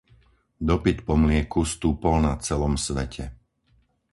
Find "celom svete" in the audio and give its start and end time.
2.47-3.25